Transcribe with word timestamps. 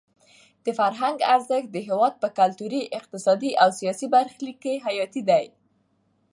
د 0.65 0.67
فرهنګ 0.79 1.17
ارزښت 1.33 1.69
د 1.73 1.77
هېواد 1.87 2.13
په 2.21 2.27
کلتوري، 2.39 2.81
اقتصادي 2.99 3.51
او 3.61 3.69
سیاسي 3.79 4.07
برخلیک 4.15 4.57
کې 4.63 4.73
حیاتي 4.85 5.21
دی. 5.29 5.45